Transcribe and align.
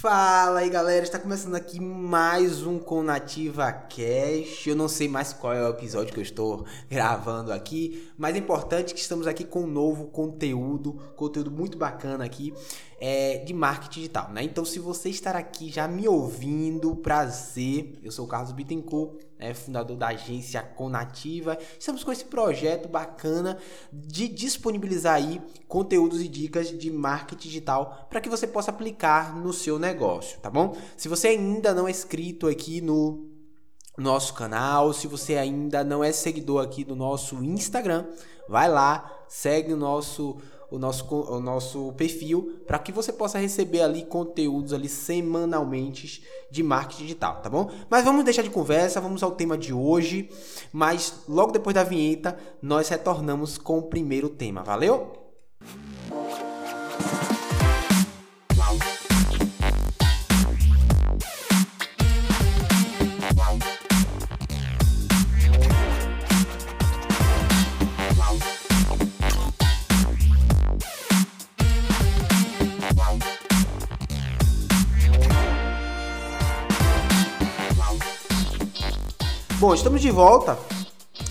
Fala 0.00 0.60
aí 0.60 0.70
galera, 0.70 1.02
está 1.02 1.18
começando 1.18 1.56
aqui 1.56 1.80
mais 1.80 2.62
um 2.62 2.78
com 2.78 3.02
Nativa 3.02 3.72
Cash. 3.72 4.64
Eu 4.64 4.76
não 4.76 4.86
sei 4.86 5.08
mais 5.08 5.32
qual 5.32 5.52
é 5.52 5.66
o 5.66 5.70
episódio 5.70 6.14
que 6.14 6.20
eu 6.20 6.22
estou 6.22 6.64
gravando 6.88 7.52
aqui, 7.52 8.08
mas 8.16 8.36
é 8.36 8.38
importante 8.38 8.94
que 8.94 9.00
estamos 9.00 9.26
aqui 9.26 9.42
com 9.42 9.64
um 9.64 9.66
novo 9.66 10.06
conteúdo, 10.06 10.92
conteúdo 11.16 11.50
muito 11.50 11.76
bacana 11.76 12.24
aqui 12.24 12.54
é, 13.00 13.38
de 13.38 13.52
marketing 13.52 13.98
digital, 14.02 14.30
né? 14.30 14.44
Então, 14.44 14.64
se 14.64 14.78
você 14.78 15.08
estar 15.08 15.34
aqui 15.34 15.68
já 15.68 15.88
me 15.88 16.06
ouvindo, 16.06 16.94
prazer. 16.94 17.98
Eu 18.00 18.12
sou 18.12 18.24
o 18.24 18.28
Carlos 18.28 18.52
Bittencourt, 18.52 19.24
né, 19.38 19.54
fundador 19.54 19.96
da 19.96 20.08
agência 20.08 20.62
Conativa. 20.62 21.56
Estamos 21.78 22.02
com 22.02 22.10
esse 22.10 22.24
projeto 22.24 22.88
bacana 22.88 23.58
de 23.92 24.28
disponibilizar 24.28 25.14
aí 25.14 25.40
conteúdos 25.66 26.20
e 26.20 26.28
dicas 26.28 26.76
de 26.76 26.90
marketing 26.90 27.48
digital 27.48 28.06
para 28.10 28.20
que 28.20 28.28
você 28.28 28.46
possa 28.46 28.70
aplicar 28.70 29.36
no 29.36 29.52
seu 29.52 29.78
negócio, 29.78 30.38
tá 30.40 30.50
bom? 30.50 30.76
Se 30.96 31.08
você 31.08 31.28
ainda 31.28 31.72
não 31.72 31.86
é 31.86 31.90
inscrito 31.90 32.48
aqui 32.48 32.80
no 32.80 33.28
nosso 33.96 34.34
canal, 34.34 34.92
se 34.92 35.06
você 35.06 35.36
ainda 35.36 35.82
não 35.82 36.02
é 36.02 36.12
seguidor 36.12 36.62
aqui 36.62 36.84
do 36.84 36.94
nosso 36.94 37.42
Instagram, 37.42 38.06
vai 38.48 38.68
lá, 38.68 39.12
segue 39.28 39.72
o 39.72 39.76
nosso 39.76 40.38
o 40.70 40.78
nosso, 40.78 41.04
o 41.14 41.40
nosso 41.40 41.92
perfil 41.92 42.60
para 42.66 42.78
que 42.78 42.92
você 42.92 43.12
possa 43.12 43.38
receber 43.38 43.82
ali 43.82 44.04
conteúdos 44.04 44.72
ali 44.72 44.88
semanalmente 44.88 46.24
de 46.50 46.62
marketing 46.62 47.02
digital, 47.02 47.40
tá 47.40 47.48
bom? 47.48 47.70
Mas 47.88 48.04
vamos 48.04 48.24
deixar 48.24 48.42
de 48.42 48.50
conversa, 48.50 49.00
vamos 49.00 49.22
ao 49.22 49.32
tema 49.32 49.56
de 49.56 49.72
hoje, 49.72 50.28
mas 50.72 51.22
logo 51.28 51.52
depois 51.52 51.74
da 51.74 51.84
vinheta 51.84 52.38
nós 52.60 52.88
retornamos 52.88 53.58
com 53.58 53.78
o 53.78 53.82
primeiro 53.82 54.28
tema, 54.28 54.62
valeu? 54.62 55.12
Bom, 79.68 79.74
estamos 79.74 80.00
de 80.00 80.10
volta 80.10 80.58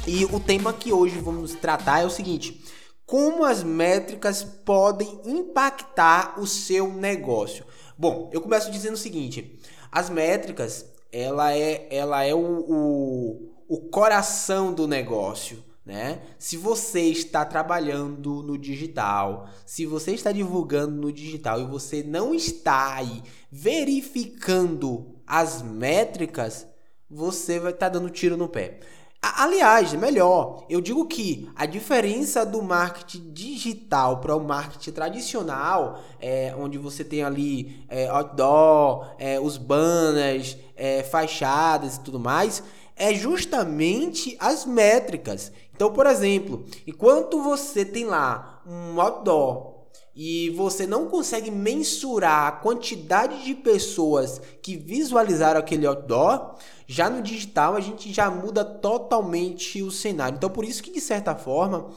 e 0.05 0.23
o 0.25 0.39
tema 0.39 0.71
que 0.71 0.93
hoje 0.93 1.17
vamos 1.17 1.55
tratar 1.55 2.03
é 2.03 2.05
o 2.05 2.09
seguinte: 2.11 2.63
como 3.03 3.43
as 3.43 3.63
métricas 3.63 4.43
podem 4.43 5.19
impactar 5.25 6.39
o 6.39 6.45
seu 6.45 6.93
negócio? 6.93 7.65
Bom, 7.97 8.29
eu 8.31 8.39
começo 8.39 8.69
dizendo 8.69 8.93
o 8.93 8.97
seguinte: 8.97 9.59
as 9.91 10.11
métricas 10.11 10.85
ela 11.11 11.51
é, 11.51 11.87
ela 11.89 12.23
é 12.23 12.35
o, 12.35 12.39
o, 12.39 13.55
o 13.67 13.77
coração 13.89 14.71
do 14.71 14.87
negócio. 14.87 15.63
Né? 15.83 16.21
Se 16.37 16.57
você 16.57 17.01
está 17.05 17.43
trabalhando 17.43 18.43
no 18.43 18.55
digital, 18.55 19.49
se 19.65 19.83
você 19.83 20.11
está 20.11 20.31
divulgando 20.31 20.93
no 20.93 21.11
digital 21.11 21.59
e 21.59 21.65
você 21.65 22.03
não 22.03 22.35
está 22.35 22.93
aí 22.93 23.23
verificando 23.51 25.15
as 25.25 25.63
métricas, 25.63 26.67
você 27.09 27.59
vai 27.59 27.71
estar 27.71 27.87
tá 27.87 27.99
dando 27.99 28.09
tiro 28.09 28.35
no 28.35 28.47
pé. 28.47 28.79
Aliás, 29.21 29.93
melhor, 29.93 30.63
eu 30.69 30.79
digo 30.79 31.05
que 31.05 31.49
a 31.55 31.65
diferença 31.65 32.45
do 32.45 32.61
marketing 32.61 33.31
digital 33.33 34.19
para 34.19 34.35
o 34.35 34.43
marketing 34.43 34.91
tradicional, 34.91 35.99
é, 36.19 36.53
onde 36.57 36.77
você 36.77 37.03
tem 37.03 37.23
ali 37.23 37.83
é, 37.89 38.07
outdoor, 38.07 39.15
é, 39.17 39.39
os 39.39 39.57
banners, 39.57 40.55
é, 40.75 41.01
fachadas 41.01 41.95
e 41.95 42.01
tudo 42.01 42.19
mais, 42.19 42.63
é 42.95 43.13
justamente 43.13 44.37
as 44.39 44.65
métricas. 44.65 45.51
Então, 45.75 45.91
por 45.91 46.05
exemplo, 46.05 46.63
enquanto 46.85 47.41
você 47.41 47.83
tem 47.83 48.05
lá 48.05 48.61
um 48.65 49.01
outdoor 49.01 49.76
e 50.19 50.49
você 50.49 50.87
não 50.87 51.05
consegue 51.05 51.51
mensurar 51.51 52.47
a 52.47 52.51
quantidade 52.51 53.45
de 53.45 53.53
pessoas 53.53 54.41
que 54.63 54.75
visualizaram 54.75 55.59
aquele 55.59 55.85
outdoor, 55.85 56.55
já 56.87 57.07
no 57.07 57.21
digital 57.21 57.75
a 57.75 57.79
gente 57.79 58.11
já 58.11 58.27
muda 58.27 58.65
totalmente 58.65 59.83
o 59.83 59.91
cenário. 59.91 60.35
Então 60.35 60.49
por 60.49 60.65
isso 60.65 60.81
que 60.81 60.91
de 60.91 60.99
certa 60.99 61.35
forma 61.35 61.91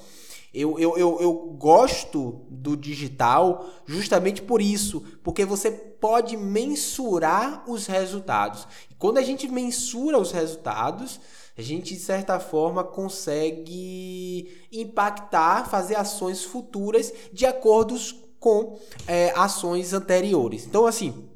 eu, 0.52 0.78
eu, 0.78 0.98
eu, 0.98 1.18
eu 1.18 1.32
gosto 1.58 2.44
do 2.50 2.76
digital 2.76 3.70
justamente 3.86 4.42
por 4.42 4.60
isso, 4.60 5.02
porque 5.24 5.46
você 5.46 5.70
pode 5.70 6.36
mensurar 6.36 7.64
os 7.66 7.86
resultados. 7.86 8.68
E 8.90 8.94
quando 8.96 9.16
a 9.16 9.22
gente 9.22 9.48
mensura 9.48 10.18
os 10.18 10.30
resultados, 10.30 11.18
a 11.60 11.62
gente 11.62 11.94
de 11.94 12.00
certa 12.00 12.40
forma 12.40 12.82
consegue 12.82 14.66
impactar, 14.72 15.68
fazer 15.68 15.94
ações 15.94 16.42
futuras 16.42 17.12
de 17.32 17.44
acordo 17.44 17.94
com 18.38 18.78
é, 19.06 19.30
ações 19.36 19.92
anteriores. 19.92 20.66
Então, 20.66 20.86
assim, 20.86 21.28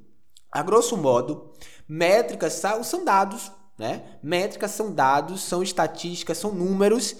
a 0.51 0.63
grosso 0.63 0.97
modo, 0.97 1.53
métricas 1.87 2.63
são 2.85 3.05
dados, 3.05 3.53
né? 3.79 4.19
Métricas 4.23 4.71
são 4.71 4.91
dados, 4.91 5.43
são 5.43 5.63
estatísticas, 5.63 6.39
são 6.39 6.53
números 6.53 7.15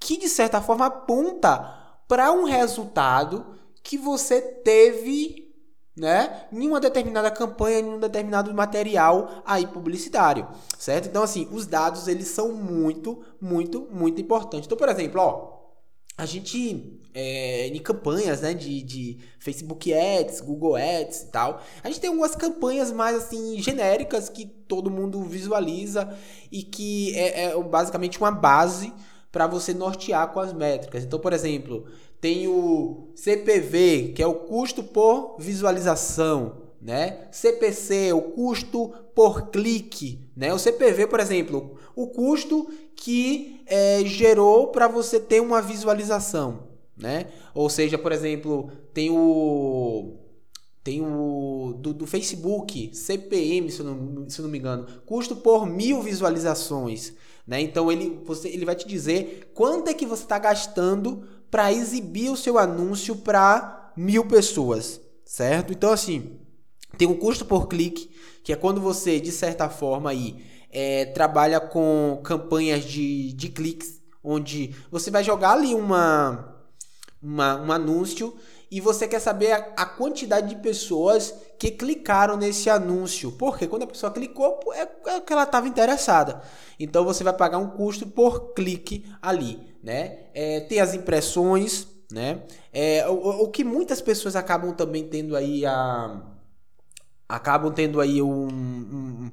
que 0.00 0.16
de 0.16 0.28
certa 0.28 0.60
forma 0.60 0.86
aponta 0.86 1.60
para 2.08 2.32
um 2.32 2.42
resultado 2.42 3.54
que 3.84 3.96
você 3.96 4.40
teve 4.40 5.47
né? 5.98 6.46
Em 6.52 6.66
uma 6.66 6.80
determinada 6.80 7.30
campanha, 7.30 7.80
em 7.80 7.84
um 7.84 7.98
determinado 7.98 8.52
material 8.54 9.42
aí 9.44 9.66
publicitário, 9.66 10.46
certo? 10.78 11.08
Então 11.08 11.22
assim, 11.22 11.48
os 11.52 11.66
dados 11.66 12.08
eles 12.08 12.28
são 12.28 12.52
muito, 12.52 13.22
muito, 13.40 13.88
muito 13.90 14.20
importantes. 14.20 14.66
Então, 14.66 14.78
por 14.78 14.88
exemplo, 14.88 15.20
ó, 15.20 15.58
a 16.16 16.26
gente 16.26 17.00
é, 17.14 17.66
em 17.68 17.78
campanhas, 17.78 18.40
né, 18.40 18.54
de, 18.54 18.82
de 18.82 19.18
Facebook 19.38 19.92
Ads, 19.92 20.40
Google 20.40 20.76
Ads 20.76 21.22
e 21.22 21.26
tal, 21.26 21.60
a 21.82 21.88
gente 21.88 22.00
tem 22.00 22.10
algumas 22.10 22.34
campanhas 22.34 22.92
mais 22.92 23.16
assim 23.16 23.60
genéricas 23.60 24.28
que 24.28 24.46
todo 24.46 24.90
mundo 24.90 25.22
visualiza 25.22 26.16
e 26.50 26.62
que 26.62 27.16
é, 27.16 27.44
é 27.44 27.62
basicamente 27.62 28.18
uma 28.18 28.30
base 28.30 28.92
para 29.30 29.46
você 29.46 29.74
nortear 29.74 30.32
com 30.32 30.40
as 30.40 30.52
métricas. 30.52 31.04
Então, 31.04 31.18
por 31.18 31.32
exemplo, 31.32 31.86
tem 32.20 32.48
o 32.48 33.12
CPV, 33.14 34.12
que 34.14 34.22
é 34.22 34.26
o 34.26 34.34
custo 34.34 34.82
por 34.82 35.36
visualização, 35.38 36.62
né? 36.80 37.28
CPC, 37.30 38.12
o 38.12 38.22
custo 38.22 38.92
por 39.14 39.50
clique, 39.50 40.28
né? 40.36 40.52
O 40.52 40.58
CPV, 40.58 41.06
por 41.06 41.20
exemplo, 41.20 41.76
o 41.94 42.08
custo 42.08 42.68
que 42.96 43.60
é, 43.66 44.04
gerou 44.04 44.68
para 44.68 44.88
você 44.88 45.20
ter 45.20 45.40
uma 45.40 45.60
visualização, 45.62 46.68
né? 46.96 47.26
Ou 47.54 47.68
seja, 47.68 47.98
por 47.98 48.12
exemplo, 48.12 48.70
tem 48.92 49.10
o 49.10 50.16
tem 50.82 51.02
o 51.02 51.74
do, 51.78 51.92
do 51.92 52.06
Facebook, 52.06 52.96
CPM, 52.96 53.70
se 53.70 53.80
eu, 53.80 53.86
não, 53.86 54.30
se 54.30 54.40
eu 54.40 54.44
não 54.44 54.50
me 54.50 54.58
engano, 54.58 54.86
custo 55.04 55.36
por 55.36 55.66
mil 55.66 56.00
visualizações. 56.00 57.12
Né? 57.46 57.60
Então 57.60 57.92
ele, 57.92 58.18
você, 58.24 58.48
ele 58.48 58.64
vai 58.64 58.74
te 58.74 58.88
dizer 58.88 59.50
quanto 59.52 59.88
é 59.88 59.94
que 59.94 60.06
você 60.06 60.22
está 60.22 60.38
gastando 60.38 61.24
para 61.50 61.72
exibir 61.72 62.30
o 62.30 62.36
seu 62.36 62.58
anúncio 62.58 63.16
para 63.16 63.92
mil 63.96 64.26
pessoas, 64.26 65.00
certo? 65.24 65.72
Então 65.72 65.90
assim 65.90 66.38
tem 66.96 67.06
um 67.06 67.14
custo 67.14 67.44
por 67.44 67.68
clique 67.68 68.10
que 68.42 68.52
é 68.52 68.56
quando 68.56 68.80
você 68.80 69.20
de 69.20 69.30
certa 69.30 69.68
forma 69.68 70.10
aí 70.10 70.42
é, 70.70 71.06
trabalha 71.06 71.60
com 71.60 72.20
campanhas 72.22 72.84
de, 72.84 73.32
de 73.32 73.48
cliques, 73.48 74.00
onde 74.22 74.74
você 74.90 75.10
vai 75.10 75.24
jogar 75.24 75.52
ali 75.52 75.74
uma, 75.74 76.54
uma 77.22 77.56
um 77.60 77.72
anúncio 77.72 78.36
e 78.70 78.80
você 78.80 79.08
quer 79.08 79.20
saber 79.20 79.52
a, 79.52 79.56
a, 79.76 79.86
quantidade 79.86 80.48
de 80.48 80.56
pessoas 80.60 81.34
que 81.58 81.70
clicaram 81.70 82.36
nesse 82.36 82.68
anúncio. 82.68 83.32
Porque 83.32 83.66
quando 83.66 83.84
a 83.84 83.86
pessoa 83.86 84.12
clicou, 84.12 84.60
é, 84.74 84.86
é 85.06 85.20
que 85.20 85.32
ela 85.32 85.44
estava 85.44 85.66
interessada. 85.66 86.42
Então 86.78 87.04
você 87.04 87.24
vai 87.24 87.32
pagar 87.32 87.58
um 87.58 87.70
custo 87.70 88.06
por 88.06 88.52
clique 88.52 89.10
ali, 89.22 89.67
né? 89.82 90.26
É, 90.34 90.60
tem 90.60 90.80
as 90.80 90.94
impressões, 90.94 91.86
né? 92.10 92.42
É, 92.72 93.08
o, 93.08 93.44
o 93.44 93.48
que 93.48 93.64
muitas 93.64 94.00
pessoas 94.00 94.36
acabam 94.36 94.72
também 94.74 95.08
tendo 95.08 95.36
aí 95.36 95.64
a 95.64 96.22
acabam 97.28 97.72
tendo 97.72 98.00
aí 98.00 98.22
um, 98.22 98.46
um 98.48 99.30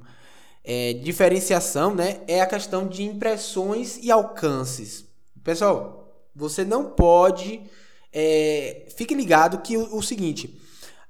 é, 0.62 0.92
diferenciação, 0.94 1.94
né? 1.94 2.20
É 2.28 2.40
a 2.40 2.46
questão 2.46 2.86
de 2.86 3.02
impressões 3.02 3.98
e 4.02 4.10
alcances. 4.10 5.06
Pessoal, 5.42 6.28
você 6.34 6.64
não 6.64 6.90
pode 6.90 7.62
é, 8.18 8.86
fique 8.96 9.14
ligado 9.14 9.58
que 9.58 9.76
o, 9.76 9.96
o 9.96 10.02
seguinte: 10.02 10.58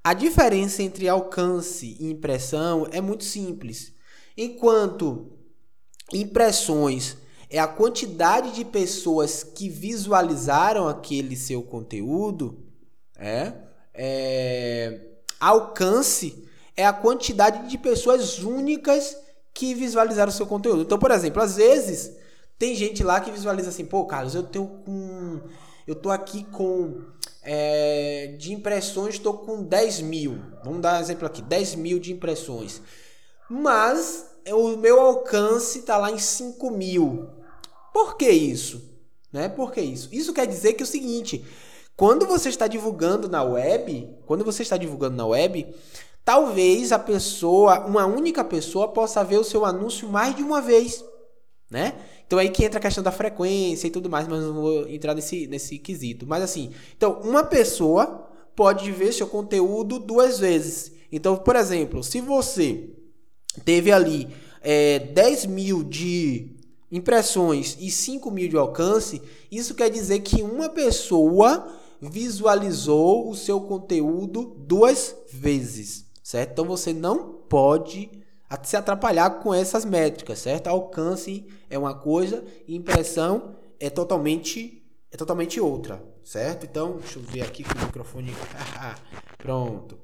a 0.03 0.13
diferença 0.13 0.83
entre 0.83 1.09
alcance 1.09 1.97
e 2.01 2.11
impressão 2.11 2.87
é 2.91 3.01
muito 3.01 3.23
simples. 3.23 3.93
Enquanto 4.37 5.33
impressões 6.13 7.17
é 7.49 7.59
a 7.59 7.67
quantidade 7.67 8.53
de 8.53 8.65
pessoas 8.65 9.43
que 9.43 9.69
visualizaram 9.69 10.89
aquele 10.89 11.37
seu 11.37 11.63
conteúdo, 11.63 12.59
é, 13.17 13.53
é 13.95 15.01
alcance 15.39 16.47
é 16.77 16.85
a 16.85 16.93
quantidade 16.93 17.69
de 17.69 17.79
pessoas 17.79 18.39
únicas 18.41 19.17
que 19.55 19.75
visualizaram 19.75 20.29
o 20.29 20.35
seu 20.35 20.47
conteúdo. 20.47 20.83
Então, 20.83 20.99
por 20.99 21.11
exemplo, 21.11 21.43
às 21.43 21.57
vezes 21.57 22.15
tem 22.59 22.75
gente 22.75 23.03
lá 23.03 23.21
que 23.21 23.31
visualiza 23.31 23.71
assim, 23.71 23.85
pô, 23.85 24.05
Carlos, 24.05 24.35
eu 24.35 24.43
tenho 24.43 24.67
com. 24.85 25.41
Eu 25.87 25.95
tô 25.95 26.11
aqui 26.11 26.45
com. 26.45 27.01
É, 27.43 28.35
de 28.39 28.53
impressões, 28.53 29.15
estou 29.15 29.39
com 29.39 29.63
10 29.63 30.01
mil. 30.03 30.39
Vamos 30.65 30.83
dar 30.83 30.99
um 30.99 31.01
exemplo 31.01 31.27
aqui: 31.27 31.41
10 31.41 31.77
mil 31.77 31.99
de 31.99 32.13
impressões. 32.13 32.83
Mas 33.49 34.27
o 34.53 34.77
meu 34.77 35.01
alcance 35.01 35.79
está 35.79 35.97
lá 35.97 36.11
em 36.11 36.19
5 36.19 36.71
mil. 36.71 37.29
Por 37.97 38.19
que 38.19 38.29
isso? 38.29 38.83
Né? 39.33 39.49
Por 39.49 39.73
que 39.73 39.81
isso? 39.81 40.11
Isso 40.13 40.35
quer 40.35 40.47
dizer 40.47 40.75
que 40.75 40.83
é 40.83 40.85
o 40.85 40.87
seguinte: 40.87 41.43
quando 41.97 42.27
você 42.27 42.51
está 42.51 42.67
divulgando 42.67 43.27
na 43.27 43.43
web, 43.43 44.15
quando 44.27 44.45
você 44.45 44.61
está 44.63 44.77
divulgando 44.77 45.17
na 45.17 45.25
web, 45.25 45.75
talvez 46.23 46.93
a 46.93 46.99
pessoa, 46.99 47.87
uma 47.87 48.05
única 48.05 48.45
pessoa, 48.45 48.89
possa 48.89 49.25
ver 49.25 49.39
o 49.39 49.45
seu 49.45 49.65
anúncio 49.65 50.11
mais 50.11 50.37
de 50.37 50.43
uma 50.43 50.61
vez, 50.61 51.03
né? 51.71 51.95
Então 52.27 52.39
aí 52.39 52.51
que 52.51 52.67
entra 52.67 52.79
a 52.79 52.83
questão 52.83 53.03
da 53.03 53.11
frequência 53.11 53.87
e 53.87 53.91
tudo 53.91 54.11
mais, 54.11 54.29
mas 54.29 54.43
não 54.43 54.53
vou 54.53 54.87
entrar 54.91 55.15
nesse, 55.15 55.47
nesse 55.47 55.79
quesito. 55.79 56.27
Mas 56.27 56.43
assim, 56.43 56.75
então 56.95 57.23
uma 57.23 57.45
pessoa 57.45 58.29
pode 58.55 58.93
ver 58.93 59.11
seu 59.11 59.27
conteúdo 59.27 59.99
duas 59.99 60.39
vezes. 60.39 60.93
Então, 61.11 61.35
por 61.35 61.57
exemplo, 61.57 62.05
se 62.05 62.21
você 62.21 62.91
teve 63.65 63.91
ali 63.91 64.29
é, 64.61 64.99
10 64.99 65.47
mil 65.47 65.83
de 65.83 66.56
impressões 66.97 67.77
e 67.79 67.91
5 67.91 68.31
mil 68.31 68.49
de 68.49 68.57
alcance, 68.57 69.21
isso 69.51 69.75
quer 69.75 69.91
dizer 69.91 70.21
que 70.21 70.43
uma 70.43 70.69
pessoa 70.69 71.69
visualizou 72.01 73.29
o 73.29 73.35
seu 73.35 73.61
conteúdo 73.61 74.57
duas 74.59 75.15
vezes, 75.31 76.07
certo? 76.23 76.53
Então 76.53 76.65
você 76.65 76.93
não 76.93 77.35
pode 77.49 78.11
se 78.63 78.77
atrapalhar 78.77 79.31
com 79.43 79.53
essas 79.53 79.85
métricas, 79.85 80.39
certo? 80.39 80.69
Alcance 80.69 81.47
é 81.69 81.79
uma 81.79 81.95
coisa, 81.95 82.45
impressão 82.69 83.57
é 83.79 83.91
totalmente 83.91 84.83
é 85.11 85.17
totalmente 85.17 85.61
outra, 85.61 86.05
certo? 86.23 86.67
Então, 86.67 86.99
deixa 86.99 87.19
eu 87.19 87.23
ver 87.23 87.43
aqui 87.43 87.65
com 87.65 87.79
o 87.79 87.87
microfone. 87.87 88.35
Pronto. 89.39 89.99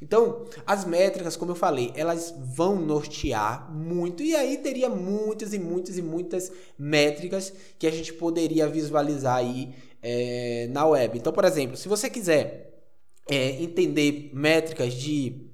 Então, 0.00 0.44
as 0.66 0.84
métricas, 0.84 1.36
como 1.36 1.50
eu 1.50 1.56
falei, 1.56 1.92
elas 1.96 2.34
vão 2.38 2.76
nortear 2.76 3.70
muito 3.72 4.22
e 4.22 4.34
aí 4.34 4.58
teria 4.58 4.88
muitas 4.88 5.52
e 5.52 5.58
muitas 5.58 5.98
e 5.98 6.02
muitas 6.02 6.52
métricas 6.78 7.52
que 7.78 7.86
a 7.86 7.90
gente 7.90 8.12
poderia 8.12 8.68
visualizar 8.68 9.36
aí 9.36 9.74
é, 10.00 10.68
na 10.70 10.86
web. 10.86 11.18
Então, 11.18 11.32
por 11.32 11.44
exemplo, 11.44 11.76
se 11.76 11.88
você 11.88 12.08
quiser 12.08 12.80
é, 13.28 13.62
entender 13.62 14.30
métricas 14.32 14.94
de, 14.94 15.50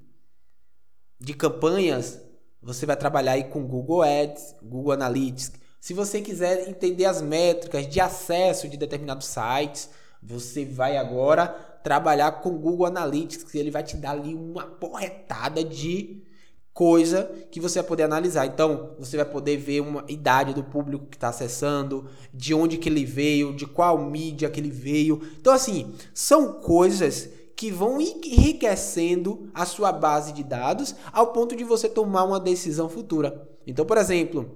de 1.18 1.34
campanhas, 1.34 2.20
você 2.62 2.86
vai 2.86 2.96
trabalhar 2.96 3.32
aí 3.32 3.44
com 3.44 3.66
Google 3.66 4.02
Ads, 4.02 4.56
Google 4.62 4.92
Analytics. 4.92 5.52
Se 5.80 5.92
você 5.92 6.20
quiser 6.20 6.68
entender 6.68 7.04
as 7.04 7.20
métricas 7.20 7.86
de 7.86 8.00
acesso 8.00 8.68
de 8.68 8.76
determinados 8.76 9.26
sites, 9.26 9.90
você 10.22 10.64
vai 10.64 10.96
agora 10.96 11.73
trabalhar 11.84 12.40
com 12.40 12.56
Google 12.56 12.86
Analytics, 12.86 13.44
que 13.44 13.58
ele 13.58 13.70
vai 13.70 13.82
te 13.82 13.96
dar 13.96 14.12
ali 14.12 14.34
uma 14.34 14.64
porretada 14.64 15.62
de 15.62 16.24
coisa 16.72 17.30
que 17.52 17.60
você 17.60 17.78
vai 17.78 17.86
poder 17.86 18.02
analisar. 18.04 18.46
Então, 18.46 18.96
você 18.98 19.18
vai 19.18 19.26
poder 19.26 19.58
ver 19.58 19.80
uma 19.80 20.02
idade 20.08 20.54
do 20.54 20.64
público 20.64 21.06
que 21.06 21.16
está 21.16 21.28
acessando, 21.28 22.08
de 22.32 22.54
onde 22.54 22.78
que 22.78 22.88
ele 22.88 23.04
veio, 23.04 23.54
de 23.54 23.66
qual 23.66 23.98
mídia 23.98 24.50
que 24.50 24.58
ele 24.58 24.70
veio. 24.70 25.20
Então, 25.38 25.52
assim, 25.52 25.94
são 26.14 26.54
coisas 26.54 27.28
que 27.54 27.70
vão 27.70 28.00
enriquecendo 28.00 29.50
a 29.54 29.66
sua 29.66 29.92
base 29.92 30.32
de 30.32 30.42
dados 30.42 30.96
ao 31.12 31.28
ponto 31.28 31.54
de 31.54 31.64
você 31.64 31.88
tomar 31.88 32.24
uma 32.24 32.40
decisão 32.40 32.88
futura. 32.88 33.46
Então, 33.66 33.84
por 33.84 33.98
exemplo, 33.98 34.50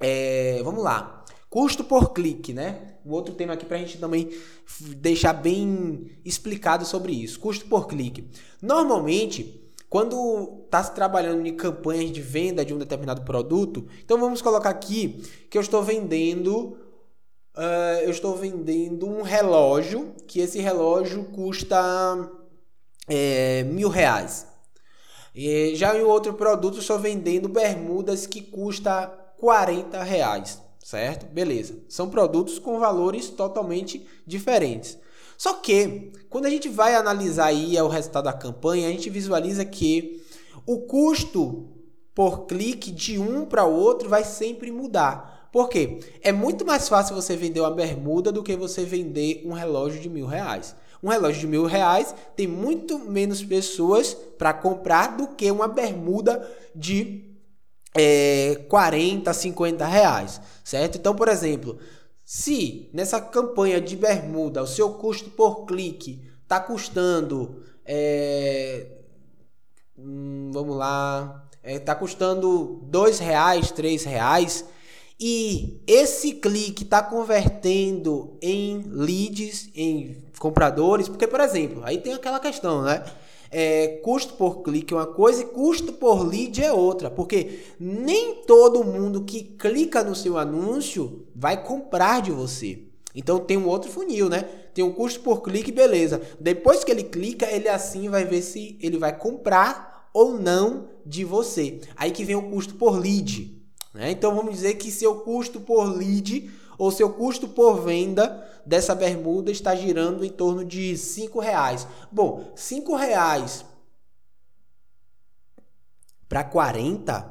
é, 0.00 0.60
vamos 0.64 0.82
lá. 0.82 1.24
Custo 1.48 1.82
por 1.82 2.12
clique, 2.12 2.52
né? 2.52 2.97
Um 3.08 3.12
outro 3.12 3.34
tema 3.34 3.54
aqui 3.54 3.64
para 3.64 3.78
a 3.78 3.80
gente 3.80 3.96
também 3.96 4.28
deixar 4.96 5.32
bem 5.32 6.10
explicado 6.24 6.84
sobre 6.84 7.12
isso. 7.12 7.40
Custo 7.40 7.66
por 7.66 7.86
clique. 7.86 8.28
Normalmente, 8.60 9.72
quando 9.88 10.64
está 10.66 10.84
se 10.84 10.94
trabalhando 10.94 11.46
em 11.46 11.56
campanhas 11.56 12.12
de 12.12 12.20
venda 12.20 12.64
de 12.64 12.74
um 12.74 12.78
determinado 12.78 13.22
produto, 13.22 13.88
então 14.04 14.20
vamos 14.20 14.42
colocar 14.42 14.68
aqui 14.68 15.22
que 15.50 15.56
eu 15.56 15.62
estou 15.62 15.82
vendendo, 15.82 16.76
uh, 17.56 18.02
eu 18.02 18.10
estou 18.10 18.36
vendendo 18.36 19.06
um 19.06 19.22
relógio, 19.22 20.14
que 20.26 20.40
esse 20.40 20.60
relógio 20.60 21.24
custa 21.24 22.30
é, 23.08 23.62
mil 23.62 23.88
reais. 23.88 24.46
E 25.34 25.74
já 25.74 25.96
em 25.96 26.02
outro 26.02 26.34
produto 26.34 26.80
estou 26.80 26.98
vendendo 26.98 27.48
bermudas 27.48 28.26
que 28.26 28.42
custa 28.42 29.06
40 29.38 30.02
reais, 30.02 30.60
certo? 30.88 31.26
Beleza. 31.26 31.74
São 31.86 32.08
produtos 32.08 32.58
com 32.58 32.78
valores 32.78 33.28
totalmente 33.28 34.06
diferentes. 34.26 34.96
Só 35.36 35.52
que, 35.52 36.12
quando 36.30 36.46
a 36.46 36.50
gente 36.50 36.70
vai 36.70 36.94
analisar 36.94 37.48
aí 37.48 37.78
o 37.78 37.88
resultado 37.88 38.24
da 38.24 38.32
campanha, 38.32 38.88
a 38.88 38.90
gente 38.90 39.10
visualiza 39.10 39.66
que 39.66 40.24
o 40.64 40.78
custo 40.78 41.68
por 42.14 42.46
clique 42.46 42.90
de 42.90 43.18
um 43.18 43.44
para 43.44 43.66
o 43.66 43.74
outro 43.74 44.08
vai 44.08 44.24
sempre 44.24 44.70
mudar. 44.70 45.50
Por 45.52 45.68
quê? 45.68 45.98
É 46.22 46.32
muito 46.32 46.64
mais 46.64 46.88
fácil 46.88 47.14
você 47.14 47.36
vender 47.36 47.60
uma 47.60 47.70
bermuda 47.70 48.32
do 48.32 48.42
que 48.42 48.56
você 48.56 48.82
vender 48.82 49.42
um 49.44 49.52
relógio 49.52 50.00
de 50.00 50.08
mil 50.08 50.26
reais. 50.26 50.74
Um 51.02 51.10
relógio 51.10 51.42
de 51.42 51.48
mil 51.48 51.66
reais 51.66 52.14
tem 52.34 52.46
muito 52.46 52.98
menos 52.98 53.44
pessoas 53.44 54.14
para 54.38 54.54
comprar 54.54 55.18
do 55.18 55.28
que 55.28 55.50
uma 55.50 55.68
bermuda 55.68 56.50
de 56.74 57.28
é, 57.94 58.64
40, 58.68 59.32
50 59.32 59.86
reais, 59.86 60.40
certo? 60.64 60.98
Então, 60.98 61.14
por 61.14 61.28
exemplo, 61.28 61.78
se 62.24 62.90
nessa 62.92 63.20
campanha 63.20 63.80
de 63.80 63.96
bermuda 63.96 64.62
o 64.62 64.66
seu 64.66 64.90
custo 64.94 65.30
por 65.30 65.64
clique 65.66 66.28
está 66.42 66.60
custando, 66.60 67.62
é, 67.84 68.86
hum, 69.98 70.50
vamos 70.52 70.76
lá, 70.76 71.48
está 71.62 71.70
é, 71.70 71.78
tá 71.78 71.94
custando 71.94 72.80
dois 72.84 73.18
reais, 73.18 73.70
três 73.70 74.04
reais, 74.04 74.64
e 75.20 75.82
esse 75.86 76.34
clique 76.34 76.84
está 76.84 77.02
convertendo 77.02 78.38
em 78.40 78.84
leads, 78.88 79.68
em 79.74 80.22
compradores, 80.38 81.08
porque, 81.08 81.26
por 81.26 81.40
exemplo, 81.40 81.82
aí 81.84 81.98
tem 81.98 82.14
aquela 82.14 82.38
questão, 82.38 82.82
né? 82.82 83.04
É, 83.50 84.00
custo 84.02 84.34
por 84.34 84.62
clique 84.62 84.92
é 84.92 84.96
uma 84.96 85.06
coisa 85.06 85.42
e 85.42 85.46
custo 85.46 85.92
por 85.92 86.26
lead 86.26 86.62
é 86.62 86.72
outra, 86.72 87.10
porque 87.10 87.60
nem 87.78 88.36
todo 88.46 88.84
mundo 88.84 89.24
que 89.24 89.42
clica 89.42 90.04
no 90.04 90.14
seu 90.14 90.36
anúncio 90.36 91.26
vai 91.34 91.62
comprar 91.62 92.22
de 92.22 92.30
você. 92.30 92.84
Então 93.14 93.38
tem 93.38 93.56
um 93.56 93.66
outro 93.66 93.90
funil, 93.90 94.28
né? 94.28 94.42
Tem 94.74 94.84
um 94.84 94.92
custo 94.92 95.20
por 95.20 95.42
clique, 95.42 95.72
beleza. 95.72 96.20
Depois 96.38 96.84
que 96.84 96.90
ele 96.90 97.02
clica, 97.02 97.46
ele 97.50 97.68
assim 97.68 98.08
vai 98.08 98.24
ver 98.24 98.42
se 98.42 98.78
ele 98.80 98.98
vai 98.98 99.16
comprar 99.16 100.08
ou 100.12 100.38
não 100.38 100.88
de 101.04 101.24
você. 101.24 101.80
Aí 101.96 102.10
que 102.10 102.24
vem 102.24 102.36
o 102.36 102.50
custo 102.50 102.74
por 102.74 102.98
lead. 102.98 103.58
Né? 103.94 104.10
Então 104.12 104.34
vamos 104.34 104.52
dizer 104.52 104.74
que 104.74 104.90
seu 104.90 105.16
custo 105.16 105.60
por 105.60 105.84
lead 105.84 106.50
ou 106.78 106.92
seu 106.92 107.12
custo 107.12 107.48
por 107.48 107.82
venda 107.82 108.48
dessa 108.64 108.94
bermuda 108.94 109.50
está 109.50 109.74
girando 109.74 110.24
em 110.24 110.30
torno 110.30 110.64
de 110.64 110.96
cinco 110.96 111.40
reais. 111.40 111.86
Bom, 112.10 112.52
cinco 112.54 112.94
reais 112.94 113.64
para 116.28 116.44
40, 116.44 117.26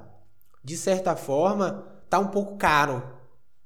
de 0.64 0.76
certa 0.76 1.16
forma, 1.16 1.88
tá 2.10 2.20
um 2.20 2.28
pouco 2.28 2.58
caro. 2.58 3.02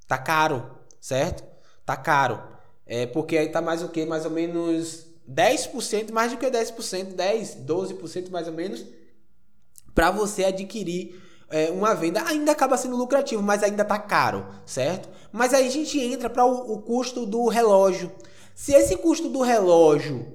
Tá 0.08 0.18
caro, 0.18 0.70
certo? 1.00 1.44
Tá 1.86 1.96
caro. 1.96 2.44
É 2.86 3.06
porque 3.06 3.38
aí 3.38 3.50
tá 3.50 3.62
mais 3.62 3.82
o 3.82 3.90
que? 3.90 4.06
Mais 4.06 4.26
ou 4.26 4.32
menos 4.32 5.08
10%, 5.30 6.12
mais 6.12 6.32
do 6.32 6.38
que 6.38 6.46
10%, 6.46 7.16
10, 7.16 7.56
12% 7.66 8.30
mais 8.30 8.48
ou 8.48 8.54
menos, 8.54 8.86
para 9.96 10.12
você 10.12 10.44
adquirir 10.44 11.22
é, 11.51 11.70
uma 11.70 11.93
venda 11.93 12.24
ainda 12.25 12.51
acaba 12.51 12.77
sendo 12.77 12.96
lucrativo, 12.96 13.41
mas 13.43 13.63
ainda 13.63 13.84
está 13.84 14.00
caro, 14.00 14.46
certo? 14.65 15.10
Mas 15.31 15.53
aí 15.53 15.67
a 15.67 15.72
gente 15.72 16.00
entra 16.00 16.29
para 16.29 16.46
o, 16.46 16.74
o, 16.74 16.81
custo 16.81 17.25
do 17.25 17.48
relógio. 17.48 18.12
Se 18.55 18.74
esse 18.74 18.96
custo 18.98 19.29
do 19.29 19.41
relógio, 19.41 20.25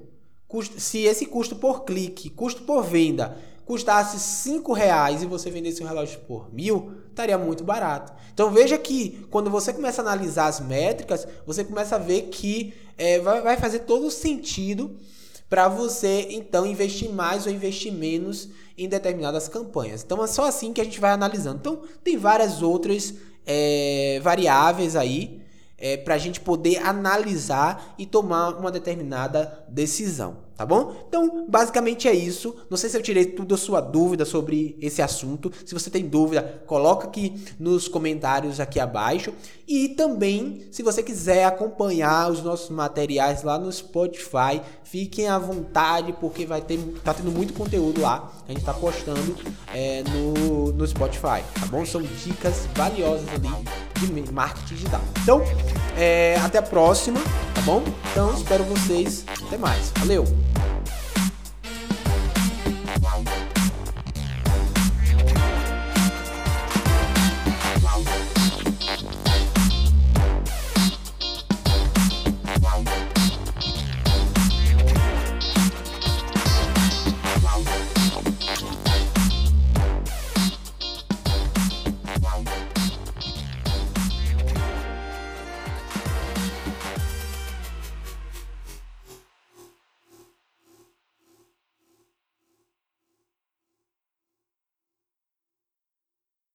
custo, 0.47 0.79
se 0.79 1.03
esse 1.03 1.25
custo 1.25 1.55
por 1.55 1.83
clique, 1.83 2.29
custo 2.29 2.63
por 2.63 2.83
venda, 2.83 3.37
custasse 3.65 4.19
cinco 4.19 4.73
reais 4.73 5.21
e 5.21 5.25
você 5.25 5.49
vendesse 5.49 5.83
um 5.83 5.87
relógio 5.87 6.19
por 6.21 6.53
mil, 6.53 6.93
estaria 7.09 7.37
muito 7.37 7.63
barato. 7.63 8.13
Então 8.33 8.49
veja 8.51 8.77
que 8.77 9.27
quando 9.29 9.49
você 9.49 9.73
começa 9.73 10.01
a 10.01 10.05
analisar 10.05 10.47
as 10.47 10.59
métricas, 10.59 11.27
você 11.45 11.63
começa 11.63 11.95
a 11.95 11.99
ver 11.99 12.23
que 12.23 12.73
é, 12.97 13.19
vai, 13.19 13.41
vai 13.41 13.57
fazer 13.57 13.79
todo 13.79 14.09
sentido 14.09 14.97
para 15.49 15.67
você 15.67 16.27
então 16.31 16.65
investir 16.65 17.09
mais 17.09 17.45
ou 17.45 17.51
investir 17.51 17.91
menos 17.91 18.49
em 18.77 18.87
determinadas 18.87 19.47
campanhas. 19.47 20.03
Então 20.03 20.23
é 20.23 20.27
só 20.27 20.45
assim 20.45 20.73
que 20.73 20.81
a 20.81 20.83
gente 20.83 20.99
vai 20.99 21.11
analisando. 21.11 21.57
Então 21.59 21.81
tem 22.03 22.17
várias 22.17 22.61
outras 22.61 23.13
é, 23.45 24.19
variáveis 24.21 24.95
aí 24.95 25.41
é, 25.77 25.95
para 25.95 26.15
a 26.15 26.17
gente 26.17 26.39
poder 26.39 26.77
analisar 26.77 27.95
e 27.97 28.05
tomar 28.05 28.49
uma 28.57 28.71
determinada 28.71 29.65
decisão, 29.69 30.37
tá 30.57 30.65
bom? 30.65 30.95
Então, 31.07 31.45
basicamente 31.47 32.07
é 32.07 32.13
isso. 32.13 32.55
Não 32.69 32.77
sei 32.77 32.89
se 32.89 32.97
eu 32.97 33.01
tirei 33.01 33.25
tudo 33.25 33.53
a 33.53 33.57
sua 33.57 33.79
dúvida 33.79 34.25
sobre 34.25 34.75
esse 34.81 35.01
assunto. 35.01 35.51
Se 35.63 35.73
você 35.73 35.89
tem 35.89 36.07
dúvida, 36.07 36.63
coloca 36.65 37.07
aqui 37.07 37.45
nos 37.59 37.87
comentários 37.87 38.59
aqui 38.59 38.79
abaixo. 38.79 39.31
E 39.67 39.89
também, 39.89 40.65
se 40.71 40.81
você 40.81 41.03
quiser 41.03 41.45
acompanhar 41.45 42.31
os 42.31 42.41
nossos 42.41 42.69
materiais 42.69 43.43
lá 43.43 43.59
no 43.59 43.71
Spotify, 43.71 44.61
fiquem 44.83 45.27
à 45.27 45.37
vontade, 45.37 46.13
porque 46.13 46.45
vai 46.45 46.61
ter, 46.61 46.79
tá 47.03 47.13
tendo 47.13 47.31
muito 47.31 47.53
conteúdo 47.53 48.01
lá. 48.01 48.33
A 48.47 48.51
gente 48.51 48.63
tá 48.63 48.73
postando 48.73 49.35
é, 49.73 50.03
no, 50.03 50.71
no 50.71 50.87
Spotify, 50.87 51.43
tá 51.59 51.65
bom? 51.69 51.85
São 51.85 52.01
dicas 52.01 52.67
valiosas 52.73 53.27
ali 53.29 53.49
de 53.99 54.31
marketing 54.31 54.75
digital. 54.75 55.01
Então, 55.21 55.41
é, 55.97 56.37
até 56.43 56.59
a 56.59 56.61
próxima, 56.61 57.19
tá 57.53 57.61
bom? 57.61 57.83
Então, 58.11 58.33
espero 58.33 58.63
vocês. 58.63 59.25
Até 59.45 59.57
mais. 59.57 59.91
Valeu! 59.97 60.25